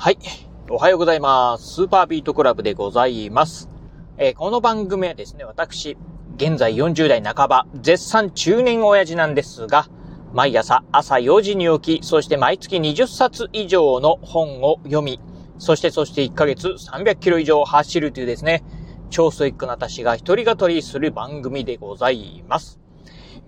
[0.00, 0.18] はい。
[0.70, 1.74] おはようございます。
[1.74, 3.68] スーパービートクラブでございます。
[4.16, 5.98] えー、この番組はですね、私、
[6.36, 9.88] 現在40代半ば、絶賛中年親父なんですが、
[10.32, 15.18] 毎朝朝4時に起き、そして毎月20冊以上の本を読み、
[15.58, 18.62] そしてそして1ヶ月300キロ以上走るというですね、
[19.10, 22.78] 超ストイックな私が一人語りする番組でございます。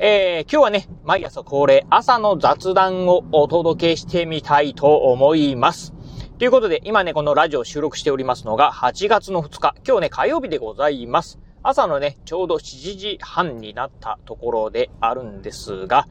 [0.00, 5.94] えー、今日はね、毎朝恒例朝の雑談をお届けしてみたいと思います。
[6.40, 11.38] ということで、今ね、このラジオを収録しておりますのが、8月の2日、今日ね、火曜日でございます。
[11.62, 16.06] 朝のね、ちょうど7時半になったところであるんですが、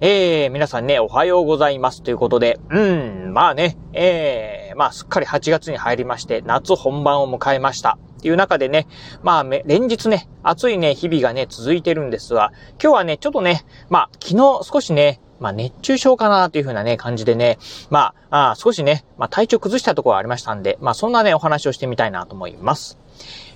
[0.00, 7.98] えー、皆さんね、おはようございますということで、うん、まあね、えー、まあすっかり8月に入りまして、夏本番を迎えました。
[8.18, 8.86] っていう中でね、
[9.24, 17.58] まあ、連日ね、暑いね、日々がね、続いてるんですが、今日はね、ちょっとね、まあ、昨日少しね、まあ、熱中症かなというふうなね、感じでね、
[17.90, 22.98] まあ、あ少しね、まあ、体調崩したところはありましたんで、まあ、そんなね、お話をしてみたいなと思います。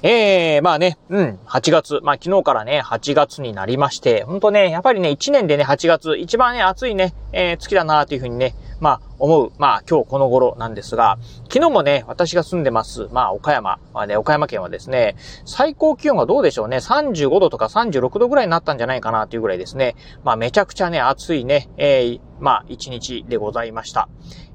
[0.03, 11.19] ええー、まあね、うん、8月、まあ昨日からね、8月になりまして、ほんとね、やっぱりね、1年でね、8月、一番ね、暑いね、えー、月だなというふうにね、まあ、思う、まあ、今日この頃なんですが、
[11.53, 24.09] 昨日もね、私が住んでます、まあ、岡山、まあね、岡山県はですね、最高気温がどうでしょうね、35度とか36度ぐらいになったんじゃないかなというぐらいですね、まあ、めちゃくちゃね、暑いね、えー、まあ、一日でございました。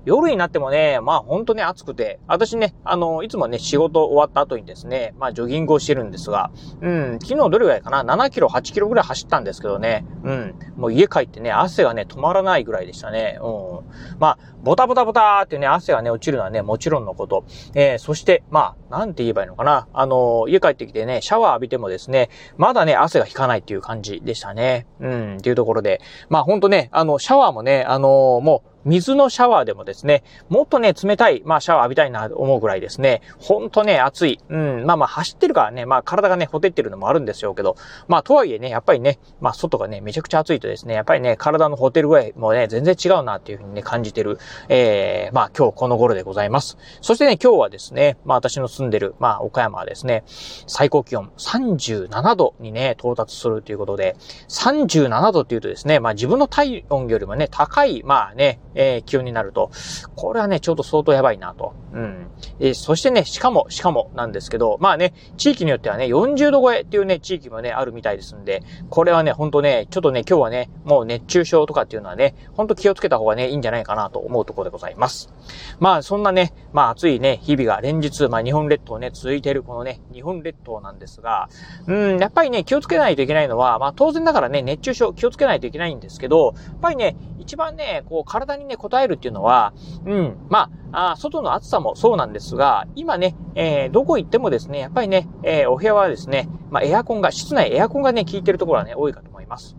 [0.05, 13.39] 夜になってもね、まあ本当ね暑くて、私ね、あの、いつもね、仕事終わった後にですね、まあジョギングをしてるんですが、うん、昨日どれぐらいかな ?7 キロ、8キロぐらい走ったんですけどね、うん、もう家帰ってね、汗がね、止まらないぐらいでしたね。
[13.41, 14.19] うん。
[14.19, 17.45] まあ、ボタボタボターってね、汗がね、落ちるのはね、もちろんのこと。
[17.73, 19.87] えー、そして、まあ、なんて言えばいいのかな？
[19.93, 24.85] あの、家帰ってきてね、シャワー浴びてもですね、まだね、汗が引かないっていう感じでしたね。
[24.99, 26.01] うん、っていうところで。
[26.29, 34.39] まあ、ほんとね、あの、シャワーもね、あの、もう、水のシャワーでもですね、もっとね、冷たい、まあシャワー浴びたいなと思うぐらいですね、ほんとね、暑い。
[34.49, 37.75] うん、まあまあ走ってるからね、まあ体がね、ほてってるのもあるんですよけど、
[38.07, 44.37] まあとはいえね、やっぱりね、まあ外がね、めちゃくちゃ暑いとですね、やっぱりね、体のほてるぐらいもね、全然違うなっていうふうにね、感じてる、
[44.69, 46.77] えー、まあ今日この頃でございます。
[47.01, 50.23] そしてね、今日はですね、まあ私の住んでる、まあ岡山はですね、
[50.67, 54.15] 最高気温37度にね、到達するということで、
[54.49, 59.71] 37度っていうとですね、まあ自分の体温よりもね、高い、まあね、えー、気温になると、
[60.15, 61.73] これはね、ちょっと相当やばいなと。
[61.93, 62.27] うん。
[62.59, 75.31] えー、そしてね、しかも、しかもなんですけど、まあね、地域によってはね、40度超えっていうね、地域もね、あるみたいですんで、これはね、ほんとね、ちょっとね、今日はね、もう熱中症とかっていうのはね、ほんと気をつけた方がね、いいんじゃないかなと思うところでございます。
[75.79, 81.49] まあ、そんなね、まあ、暑いね、日々が連日、まあ、日本列島ね、続いてるこのね、日本列島なんですが、
[81.87, 89.73] うん、やっぱりね、気をつけないといけないのは、まあ、当然ながらね、熱中症気をつけないといけないんですけど、やっぱりね、一番ね、こう、体ににね、応えるっていうのは、
[90.05, 99.75] うん、まあ、あ外の暑さもそうなんですが、今ね、えー、どこ行ってもですね、やっぱりね、えー、お部屋はですね、まあ、エアコンが、室内エアコンがね、効いてるところはね、多いかと思います。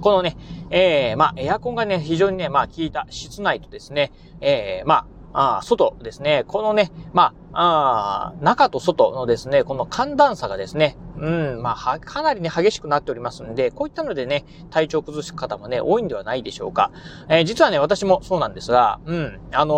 [0.00, 0.36] このね、
[0.70, 16.92] えー、まあ、エアコンがね、非常にね、まあ、効いた室内とですね、えー、まあ、あ外ですね、このね、まあ、あ中と外のですね、この寒暖差がですね、うん、まあ、かなりね、激しくなっておりますんで、こういったのでね、体調崩す方もね、多いんではないでしょうか。
[17.28, 19.74] えー、実はね、私もそうなんですが、うん、あの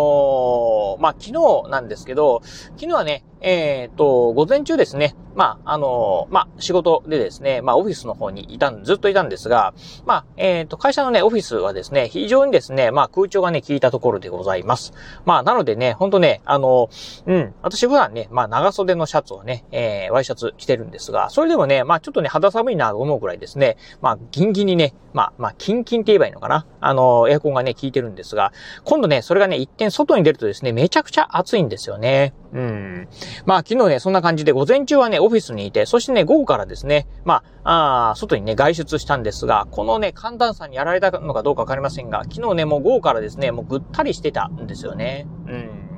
[0.99, 1.33] ー、まあ、昨
[1.65, 9.73] 日なんですけど、昨日はね、えっ、ー、と、午前中ですね、まあ、あのまあ、仕事でですね、まあ、オフィスの方にいたん、ずっといたんですが、
[10.05, 14.93] まあ、えっ、と、会社のね、オフィスはですね、非常にですね、まあ、空調がね、効いたところでございます。
[15.25, 16.89] まあ、なのでね、ほんとね、あの
[17.25, 26.65] うん、私普段ね、まあ、長袖のシャツをね、えー、ワイシャツ着てるんですが、それでもね、まあちょっとね、肌寒いなと思うくらいですね、まあギンギンにね、まあ、まあキンキンって言えばいいのかな？
[26.81, 28.51] あの、エアコンがね、効いてるんですが、
[28.83, 32.33] 今度ね、それがね、一点外に出るとですね、めちゃくちゃ暑いんですよね。
[32.51, 33.07] うん。
[33.45, 45.27] まあ昨日ね、そんな感じで午前中はね、オフィスにいて、そしてね、午後からですね、まあ、あ外にね、外出したんですが、このね、寒暖差にやられたのかどうかわかりませんが、昨日ね、もう午後からですね、もうぐったりしてたんですよね。
[45.47, 45.92] うん。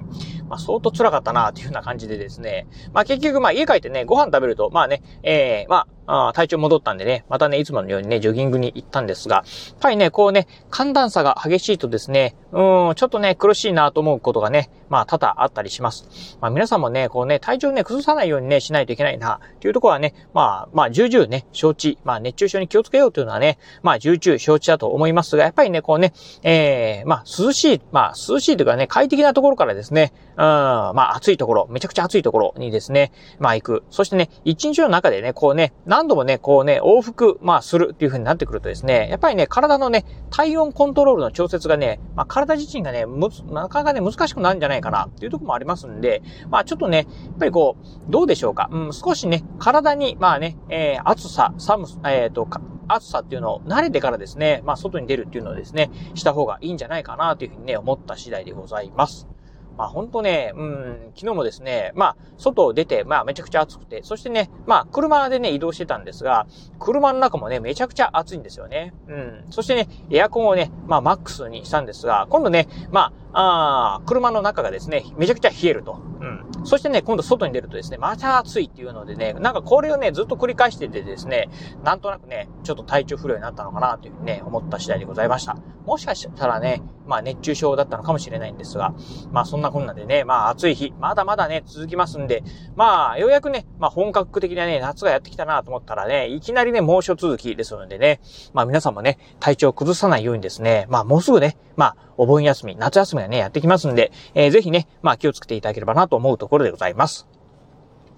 [0.49, 2.67] まあ、相当辛かったな、というような感じでですね。
[2.93, 9.45] まあ、結局、まあ、家帰ってね、ご飯食べると、まあね、えー、まあ、あ体調戻ったんでね、またね、いつものようにね、ジョギングに行ったんですが、やっ
[9.79, 16.37] ぱりね、こうね、寒暖差が激しいとですね、うん、ちょっとね、苦しいなと思うことがね、まあ、多々あったりします。
[16.41, 26.13] まあ、皆さんもね、こうね、体調ね、崩さないようにね、しないといけないな、というところはね、まあ、まあ、重々ね、承知、まあ、熱中症に気をつけようというのはね、まあ、重々承知だと思いますが、やっぱりね、こうね、
[26.43, 33.83] えー、まあ、涼しい、まあ、涼しいというかね、快適なところからですね、うんまあ暑いところ、めちゃくちゃ暑いところにですね、まあ行く。
[33.89, 48.67] そしてね、一日の中でね、こうね、何度もね、こうね、往復、まあするっていう風になってくるとですね、やっぱりね、体のね、体温コントロールの調節がね、まあ体自身がね、むなかなかね、難しくなるんじゃないかなっていうとこもありますんで、まあちょっとね、やっぱりこう、どうでしょうか。
[48.73, 52.45] うん、少しね、体に、まあね、えー、暑さ、寒さ、えっ、ー、と、
[52.89, 59.29] 暑さっていうのを慣れてからですね、まあ外に出るっていうのをですね、した方がいいんじゃないかなというふうにね、思った次第でございます。
[59.77, 66.47] まあ本当ね、うん、昨日もですね、まあ外を出て、まあめちゃくちゃ暑くて、そしてね、まあ車でね移動してたんですが、
[66.79, 68.93] 車の中もね、めちゃくちゃ暑いんですよね。
[69.07, 69.45] うん。
[69.49, 75.99] そしてね、エアコンをね、まあマックスにしたんですが、今度ね、まああ車の中がですね、めちゃくちゃ冷えると。
[76.21, 76.65] うん。
[76.65, 81.49] そしてね、今度外に出るとですね、また暑いっていうのでね、なんかこれをね、ずっと繰り返しててですね、
[81.83, 85.57] なんとなくね、ちょっと体調不良になったのかなというふうにね、思った次第でございました。
[85.85, 88.95] もしかしたらね、まあ熱中症だったのかもしれないんですが、
[89.31, 92.43] まあそんなこんなでね、まあ暑い日、まだまだね、続きますんで、
[92.75, 98.21] まあようやくね、まあ本格的なね、夏がやってきたなと思ったらね、いきなりね、猛暑続きですのでね、
[98.53, 107.34] まあ皆さんもね、体調を崩さないようにですね、まあもうすぐね、まあお盆休み、夏休みね、やってきますんで、えー、ぜひね、まあ気をつけていただければなと思うところでございます。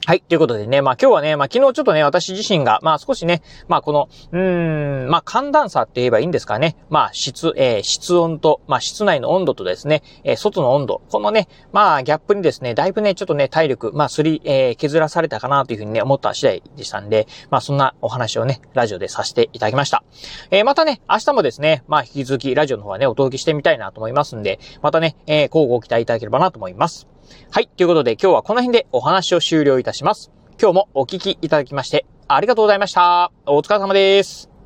[0.05, 0.21] はい。
[0.21, 6.77] ということでね、まあ今日はね、まあ昨日ちょっとね、私自身が、まあ少しね、まあこの、うーん、まあ寒暖差って言えばいいんですかね。
[6.89, 11.01] まあ室、えー、室温と、まあ室内の温度とですね、えー、外の温度。
[11.09, 20.03] このね、まあギャップにですね、だいぶね、ちょっとね、体力、まあすり、えー、削らされたかなというふうにね、思った次第でしたんで、まあそんなお話をね、ラジオでさせていただきました。
[20.51, 27.16] えー、またね、明日もですね、まあ引き続きラジオの方はね、お届けしてみたいなと思いますんで、またね、えー、交互期待いただければなと思います。
[27.51, 27.67] はい。
[27.67, 30.31] ということで今日はこの辺でお話を終了いたします。
[30.59, 33.31] 今日もお聞きいただきまして、ありがとうございました。
[33.45, 34.56] お疲れ様です。